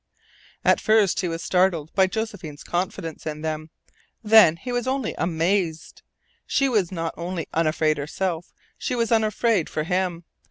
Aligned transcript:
At 0.65 0.81
first 0.81 1.19
he 1.19 1.27
was 1.27 1.43
startled 1.43 1.93
by 1.93 2.07
Josephine's 2.07 2.63
confidence 2.63 3.27
in 3.27 3.41
them. 3.41 3.69
Then 4.23 4.57
he 4.57 4.71
was 4.71 4.87
only 4.87 5.13
amazed. 5.15 6.01
She 6.47 6.67
was 6.67 6.91
not 6.91 7.13
only 7.17 7.45
unafraid 7.53 7.99
herself; 7.99 8.51
she 8.79 8.95
was 8.95 9.11
unafraid 9.11 9.69
for 9.69 9.83
him. 9.83 10.23